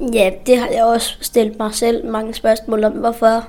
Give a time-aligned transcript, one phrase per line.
[0.00, 3.48] Ja, det har jeg også stillet mig selv mange spørgsmål om, hvorfor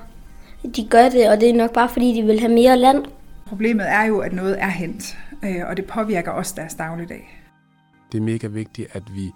[0.76, 3.06] de gør det, og det er nok bare fordi, de vil have mere land.
[3.46, 7.42] Problemet er jo, at noget er hent, øh, og det påvirker også deres dagligdag.
[8.12, 9.32] Det er mega vigtigt, at vi,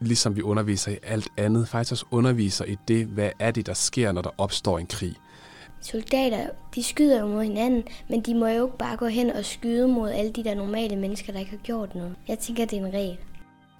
[0.00, 3.74] ligesom vi underviser i alt andet, faktisk også underviser i det, hvad er det, der
[3.74, 5.14] sker, når der opstår en krig.
[5.80, 9.44] Soldater, de skyder jo mod hinanden, men de må jo ikke bare gå hen og
[9.44, 12.14] skyde mod alle de der normale mennesker, der ikke har gjort noget.
[12.28, 13.18] Jeg tænker, det er en regel.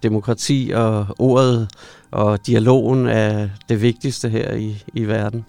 [0.02, 1.68] Demokrati og ordet
[2.10, 5.44] og dialogen er det vigtigste her i, i verden.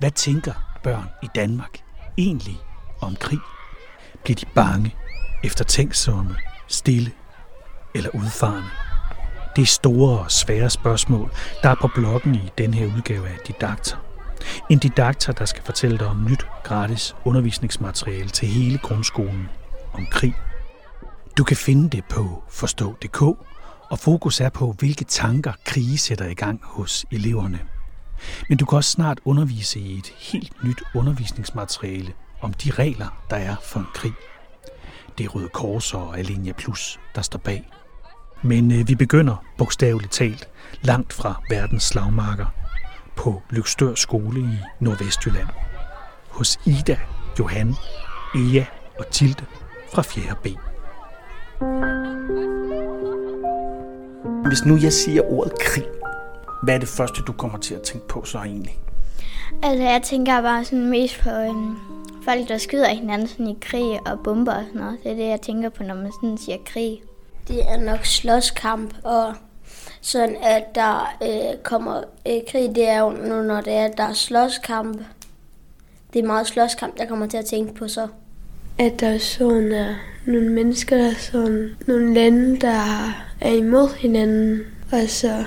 [0.00, 1.78] Hvad tænker børn i Danmark
[2.18, 2.56] egentlig
[3.00, 3.38] om krig?
[4.24, 4.94] Bliver de bange,
[5.44, 6.36] eftertænksomme,
[6.68, 7.12] stille
[7.94, 8.68] eller udfarende?
[9.56, 11.30] Det er store og svære spørgsmål,
[11.62, 13.96] der er på bloggen i den her udgave af Didakter.
[14.70, 19.48] En didakter, der skal fortælle dig om nyt, gratis undervisningsmateriale til hele grundskolen
[19.92, 20.34] om krig.
[21.38, 23.22] Du kan finde det på forstå.dk,
[23.90, 27.73] og fokus er på, hvilke tanker krige sætter i gang hos eleverne.
[28.48, 33.36] Men du kan også snart undervise i et helt nyt undervisningsmateriale om de regler, der
[33.36, 34.12] er for en krig.
[35.18, 37.70] Det er Røde Kors og Alenia Plus, der står bag.
[38.42, 40.48] Men øh, vi begynder bogstaveligt talt
[40.82, 42.46] langt fra verdens slagmarker
[43.16, 45.48] på Lykstør skole i Nordvestjylland.
[46.28, 46.98] Hos Ida,
[47.38, 47.74] Johan,
[48.34, 48.64] Ea
[48.98, 49.44] og Tilde
[49.94, 50.34] fra 4.
[50.42, 50.46] B.
[54.48, 55.84] Hvis nu jeg siger ordet krig,
[56.64, 58.78] hvad er det første, du kommer til at tænke på så egentlig?
[59.62, 61.76] Altså, jeg tænker bare sådan mest på øhm,
[62.24, 64.98] folk, der skyder hinanden sådan i krig og bomber og sådan noget.
[65.02, 67.02] Det er det, jeg tænker på, når man sådan siger krig.
[67.48, 69.34] Det er nok slåskamp, og
[70.00, 74.04] sådan at der øh, kommer øh, krig, det er jo nu, når det er, der
[74.04, 74.98] er slåskamp.
[76.12, 78.08] Det er meget slåskamp, jeg kommer til at tænke på så.
[78.78, 79.96] At der er sådan uh,
[80.26, 82.80] nogle mennesker, der er sådan nogle lande, der
[83.40, 84.60] er imod hinanden,
[84.92, 85.44] og så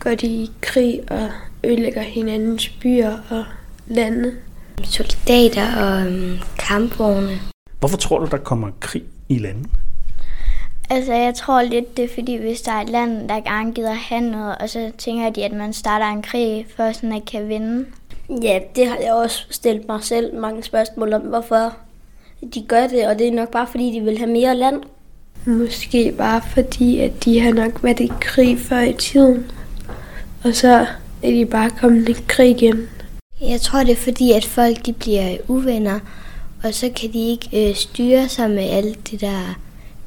[0.00, 1.30] går de i krig og
[1.64, 3.44] ødelægger hinandens byer og
[3.86, 4.32] lande.
[4.84, 7.40] Soldater og øhm, kampvogne.
[7.78, 9.66] Hvorfor tror du, der kommer krig i landet?
[10.90, 13.92] Altså, jeg tror lidt, det er fordi, hvis der er et land, der gerne gider
[13.92, 17.48] have noget, og så tænker de, at man starter en krig, for sådan at kan
[17.48, 17.86] vinde.
[18.42, 21.76] Ja, det har jeg også stillet mig selv mange spørgsmål om, hvorfor
[22.54, 24.82] de gør det, og det er nok bare fordi, de vil have mere land.
[25.44, 29.50] Måske bare fordi, at de har nok været i krig før i tiden.
[30.44, 30.86] Og så
[31.22, 32.88] er de bare kommet i krig igen.
[33.40, 36.00] Jeg tror, det er fordi, at folk de bliver uvenner,
[36.64, 39.58] og så kan de ikke øh, styre sig med alt det der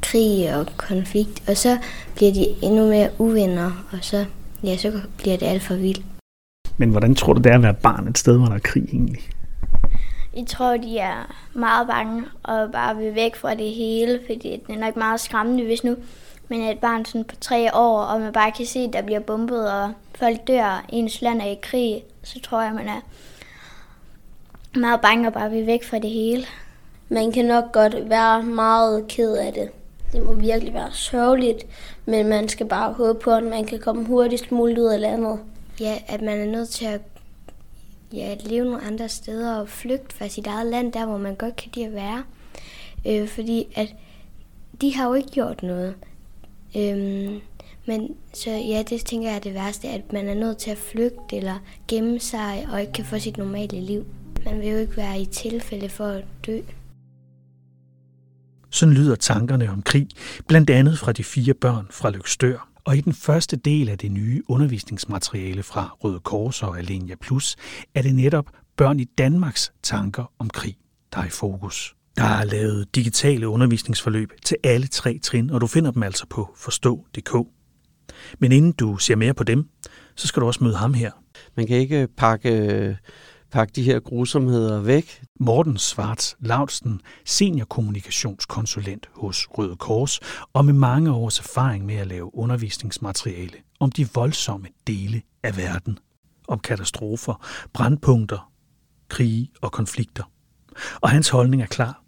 [0.01, 1.77] krig og konflikt, og så
[2.15, 4.25] bliver de endnu mere uvenner, og så,
[4.63, 6.01] ja, så bliver det alt for vildt.
[6.77, 8.83] Men hvordan tror du, det er at være barn et sted, hvor der er krig
[8.83, 9.21] egentlig?
[10.37, 14.75] Jeg tror, de er meget bange og bare vil væk fra det hele, fordi det
[14.75, 15.95] er nok meget skræmmende, hvis nu
[16.51, 19.01] man er et barn sådan på tre år, og man bare kan se, at der
[19.01, 23.01] bliver bombet, og folk dør, ens land er i krig, så tror jeg, man er
[24.79, 26.45] meget bange og bare vil væk fra det hele.
[27.09, 29.69] Man kan nok godt være meget ked af det.
[30.11, 31.65] Det må virkelig være sørgeligt,
[32.05, 35.39] men man skal bare håbe på, at man kan komme hurtigst muligt ud af landet.
[35.79, 37.01] Ja, at man er nødt til at,
[38.13, 41.35] ja, at leve nogle andre steder og flygte fra sit eget land, der hvor man
[41.35, 42.23] godt kan lide at være.
[43.07, 43.95] Øh, fordi at
[44.81, 45.95] de har jo ikke gjort noget.
[46.77, 47.41] Øhm,
[47.87, 50.77] men så ja, det tænker jeg er det værste, at man er nødt til at
[50.77, 54.05] flygte eller gemme sig og ikke kan få sit normale liv.
[54.45, 56.59] Man vil jo ikke være i tilfælde for at dø.
[58.69, 60.07] Sådan lyder tankerne om krig,
[60.47, 62.67] blandt andet fra de fire børn fra Lykstør.
[62.83, 67.55] Og i den første del af det nye undervisningsmateriale fra Røde Kors og Alenia Plus,
[67.95, 68.45] er det netop
[68.77, 70.77] børn i Danmarks tanker om krig,
[71.13, 71.95] der er i fokus.
[72.17, 76.53] Der er lavet digitale undervisningsforløb til alle tre trin, og du finder dem altså på
[76.57, 77.35] forstå.dk.
[78.39, 79.69] Men inden du ser mere på dem,
[80.15, 81.11] så skal du også møde ham her.
[81.57, 82.97] Man kan ikke pakke,
[83.51, 85.21] pakke de her grusomheder væk.
[85.39, 90.19] Morten Svarts Laudsten, seniorkommunikationskonsulent hos Røde Kors,
[90.53, 95.99] og med mange års erfaring med at lave undervisningsmateriale om de voldsomme dele af verden.
[96.47, 98.51] Om katastrofer, brandpunkter,
[99.09, 100.23] krige og konflikter.
[101.01, 102.00] Og hans holdning er klar.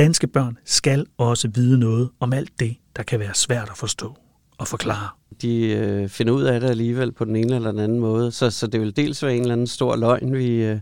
[0.00, 4.16] Danske børn skal også vide noget om alt det, der kan være svært at forstå
[4.58, 5.08] og forklare.
[5.42, 8.32] De øh, finder ud af det alligevel på den ene eller den anden måde.
[8.32, 10.78] Så, så det vil dels være en eller anden stor løgn, vi, øh,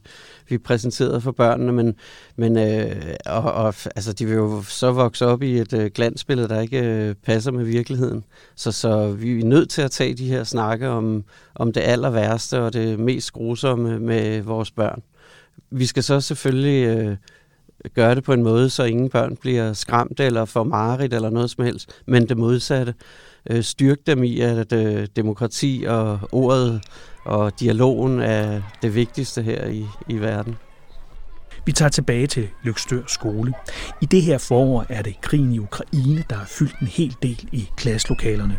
[0.48, 1.94] vi præsenterede for børnene, men,
[2.36, 6.48] men øh, og, og, altså, de vil jo så vokse op i et øh, glansbillede,
[6.48, 8.24] der ikke øh, passer med virkeligheden.
[8.54, 11.24] Så, så vi er nødt til at tage de her snakke om,
[11.54, 15.02] om det aller værste og det mest grusomme med vores børn.
[15.70, 16.98] Vi skal så selvfølgelig...
[16.98, 17.16] Øh,
[17.94, 21.50] gøre det på en måde, så ingen børn bliver skræmt eller får mareridt eller noget
[21.50, 22.94] som helst, men det modsatte.
[23.50, 26.82] Øh, styrke dem i, at øh, demokrati og ordet
[27.24, 30.56] og dialogen er det vigtigste her i, i verden.
[31.66, 33.52] Vi tager tilbage til Lykstør skole.
[34.00, 37.48] I det her forår er det krigen i Ukraine, der har fyldt en hel del
[37.52, 38.56] i klasselokalerne.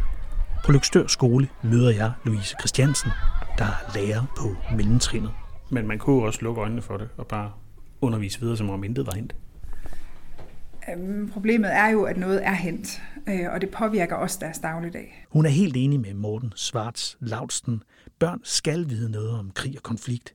[0.66, 3.12] På Lykstør skole møder jeg Louise Christiansen,
[3.58, 5.32] der er lærer på mellemtrinnet.
[5.70, 7.52] Men man kunne også lukke øjnene for det og bare
[8.02, 9.36] undervise videre, som om intet var hent.
[10.92, 15.26] Øhm, problemet er jo, at noget er hent, øh, og det påvirker også deres dagligdag.
[15.30, 17.84] Hun er helt enig med Morten Svarts Laudsten.
[18.20, 20.34] Børn skal vide noget om krig og konflikt.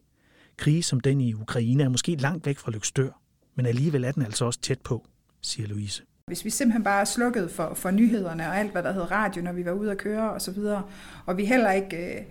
[0.57, 3.21] Krig som den i Ukraine er måske langt væk fra Lykstør,
[3.55, 5.07] men alligevel er den altså også tæt på,
[5.43, 6.03] siger Louise.
[6.27, 9.43] Hvis vi simpelthen bare er slukket for, for nyhederne og alt, hvad der hedder radio,
[9.43, 10.83] når vi var ude at køre og så videre,
[11.27, 12.23] og vi heller ikke øh,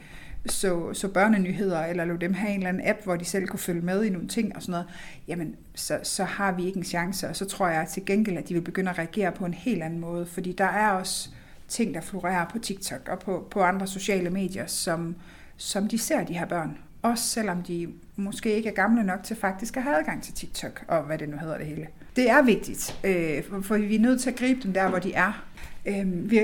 [0.46, 3.60] så, så børnenyheder, eller lå dem have en eller anden app, hvor de selv kunne
[3.60, 4.88] følge med i nogle ting og sådan noget,
[5.28, 7.30] jamen så, så har vi ikke en chance.
[7.30, 9.84] Og så tror jeg til gengæld, at de vil begynde at reagere på en helt
[9.84, 11.30] anden måde, fordi der er også
[11.68, 15.16] ting, der florerer på TikTok og på, på andre sociale medier, som,
[15.58, 16.78] som de ser de her børn.
[17.02, 20.84] Også selvom de måske ikke er gamle nok til faktisk at have adgang til TikTok
[20.88, 21.88] og hvad det nu hedder det hele.
[22.16, 25.14] Det er vigtigt, øh, for vi er nødt til at gribe dem der, hvor de
[25.14, 25.46] er.
[25.86, 26.40] Øh, vi,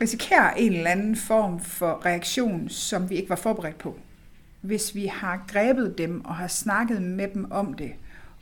[0.00, 3.98] risikerer en eller anden form for reaktion, som vi ikke var forberedt på.
[4.60, 7.92] Hvis vi har grebet dem og har snakket med dem om det,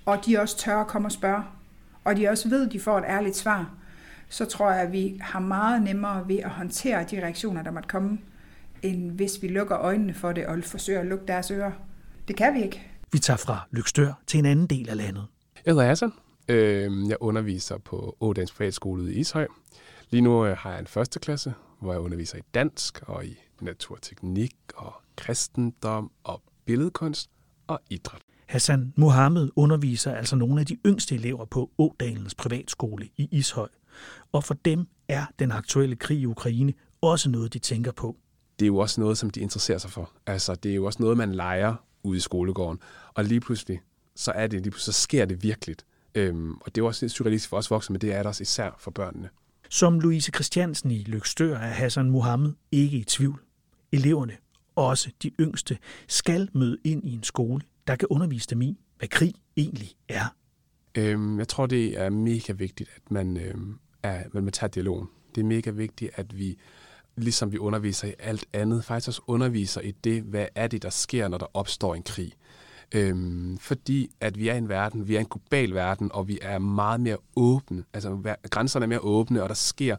[0.06, 1.43] og de også tør at komme og spørge,
[2.05, 3.70] og de også ved, at de får et ærligt svar,
[4.29, 7.88] så tror jeg, at vi har meget nemmere ved at håndtere de reaktioner, der måtte
[7.88, 8.19] komme,
[8.82, 11.73] end hvis vi lukker øjnene for det og forsøger at lukke deres ører.
[12.29, 12.91] Det kan vi ikke.
[13.12, 15.26] Vi tager fra Lykstør til en anden del af landet.
[15.67, 16.12] Jeg hedder Hassan.
[16.49, 19.46] Øhm, jeg underviser på Ådans Privatskole i Ishøj.
[20.10, 23.38] Lige nu øh, har jeg en første klasse, hvor jeg underviser i dansk og i
[23.60, 27.31] naturteknik og kristendom og billedkunst
[27.66, 28.22] og idræt.
[28.46, 33.69] Hassan Mohammed underviser altså nogle af de yngste elever på Ådalens privatskole i Ishøj.
[34.32, 38.16] Og for dem er den aktuelle krig i Ukraine også noget, de tænker på.
[38.58, 40.12] Det er jo også noget, som de interesserer sig for.
[40.26, 42.78] Altså, det er jo også noget, man leger ude i skolegården.
[43.14, 43.81] Og lige pludselig,
[44.16, 45.87] så er det, lige pludselig, så sker det virkeligt.
[46.14, 48.43] Øhm, og det er jo også surrealistisk for os voksne, men det er det også
[48.43, 49.28] især for børnene.
[49.69, 53.43] Som Louise Christiansen i Lykstør er Hassan Mohammed ikke i tvivl.
[53.93, 54.37] Eleverne,
[54.76, 59.09] også de yngste, skal møde ind i en skole, der kan undervise dem i, hvad
[59.09, 60.35] krig egentlig er.
[60.94, 65.09] Øhm, jeg tror, det er mega vigtigt, at man, øhm, er, at man tager dialogen.
[65.35, 66.59] Det er mega vigtigt, at vi,
[67.17, 70.91] ligesom vi underviser i alt andet, faktisk også underviser i det, hvad er det, der
[70.91, 72.32] sker, når der opstår en krig.
[72.94, 76.58] Øhm, fordi at vi er en verden, vi er en global verden, og vi er
[76.58, 77.85] meget mere åbne.
[77.93, 79.96] Altså grænserne er mere åbne, og der sker,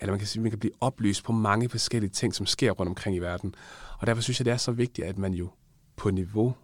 [0.00, 2.90] eller man kan sige, man kan blive oplyst på mange forskellige ting, som sker rundt
[2.90, 3.54] omkring i verden.
[3.98, 5.50] Og derfor synes jeg, det er så vigtigt, at man jo
[5.96, 6.54] på niveau,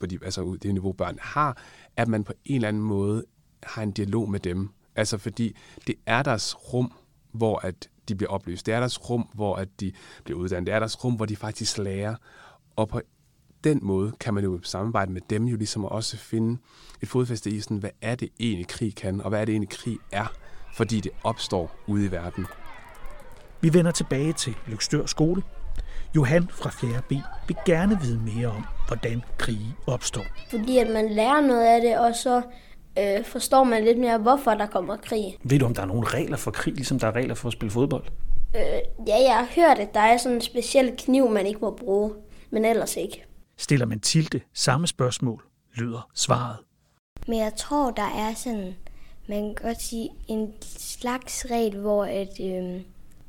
[0.00, 1.62] på de, altså det niveau børn har,
[1.96, 3.24] at man på en eller anden måde
[3.62, 4.68] har en dialog med dem.
[4.96, 6.92] Altså fordi det er deres rum,
[7.32, 8.66] hvor at de bliver oplyst.
[8.66, 9.92] Det er deres rum, hvor at de
[10.24, 10.66] bliver uddannet.
[10.66, 12.16] Det er deres rum, hvor de faktisk lærer.
[12.76, 13.00] Og på
[13.64, 16.58] den måde kan man jo samarbejde med dem jo ligesom også finde
[17.02, 19.78] et fodfæste i sådan, hvad er det egentlig krig kan, og hvad er det egentlig
[19.78, 20.32] krig er,
[20.74, 22.46] fordi det opstår ude i verden.
[23.60, 25.42] Vi vender tilbage til Lykstør skole.
[26.16, 27.02] Johan fra 4.
[27.08, 27.12] B
[27.48, 30.24] vil gerne vide mere om, hvordan krige opstår.
[30.50, 32.42] Fordi at man lærer noget af det, og så
[32.98, 35.38] øh, forstår man lidt mere, hvorfor der kommer krig.
[35.42, 37.52] Ved du, om der er nogle regler for krig, ligesom der er regler for at
[37.52, 38.04] spille fodbold?
[38.56, 41.70] Øh, ja, jeg har hørt, at der er sådan en speciel kniv, man ikke må
[41.70, 42.12] bruge,
[42.50, 43.24] men ellers ikke.
[43.60, 46.56] Stiller man Tilde samme spørgsmål, lyder svaret.
[47.28, 48.74] Men jeg tror, der er sådan,
[49.28, 52.80] man kan godt sige, en slags regel, hvor at øh,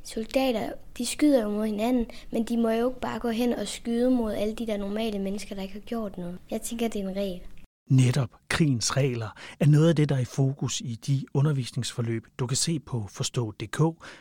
[0.04, 3.68] soldater, de skyder jo mod hinanden, men de må jo ikke bare gå hen og
[3.68, 6.38] skyde mod alle de der normale mennesker, der ikke har gjort noget.
[6.50, 7.40] Jeg tænker, det er en regel.
[7.90, 9.28] Netop krigens regler
[9.60, 13.06] er noget af det, der er i fokus i de undervisningsforløb, du kan se på
[13.10, 13.78] Forstå.dk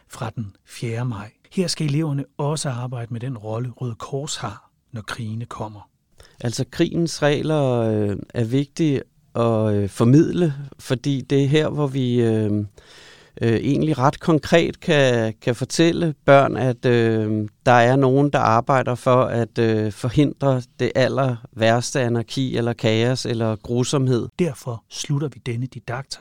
[0.08, 1.06] fra den 4.
[1.06, 1.32] maj.
[1.52, 5.91] Her skal eleverne også arbejde med den rolle, Røde Kors har, når krigene kommer.
[6.42, 9.02] Altså krigens regler øh, er vigtige
[9.36, 12.52] at øh, formidle, fordi det er her, hvor vi øh,
[13.42, 18.96] øh, egentlig ret konkret kan, kan fortælle børn, at øh, der er nogen, der arbejder
[18.96, 24.28] for at øh, forhindre det aller værste anarki eller kaos eller grusomhed.
[24.40, 26.20] Derfor slutter vi denne didakter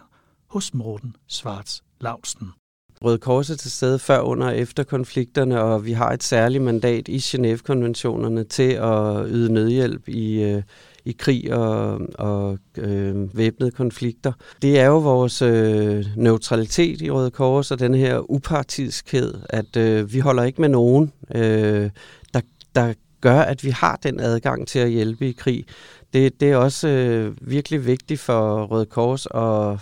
[0.50, 2.59] hos Morten Svarts Lausten.
[3.04, 6.64] Røde Kors er til stede før, under og efter konflikterne, og vi har et særligt
[6.64, 10.62] mandat i Genève-konventionerne til at yde nødhjælp i, øh,
[11.04, 14.32] i krig og, og øh, væbnede konflikter.
[14.62, 20.12] Det er jo vores øh, neutralitet i Røde Kors og den her upartiskhed, at øh,
[20.12, 21.90] vi holder ikke med nogen, øh,
[22.34, 22.40] der,
[22.74, 25.64] der gør, at vi har den adgang til at hjælpe i krig.
[26.12, 29.78] Det, det er også øh, virkelig vigtigt for Røde Kors at,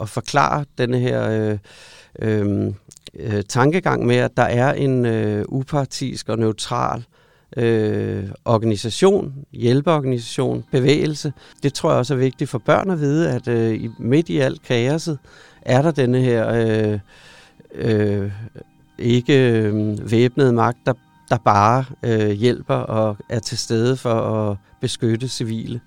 [0.00, 1.58] at forklare denne her øh,
[2.18, 2.72] øh,
[3.14, 7.04] øh, tankegang med, at der er en øh, upartisk og neutral
[7.56, 11.32] øh, organisation, hjælpeorganisation, bevægelse.
[11.62, 14.62] Det tror jeg også er vigtigt for børn at vide, at øh, midt i alt
[14.62, 15.18] kaoset
[15.62, 16.98] er der denne her øh,
[17.74, 18.32] øh,
[18.98, 20.92] ikke øh, væbnede magt, der,
[21.28, 25.80] der bare øh, hjælper og er til stede for at beskytte civile.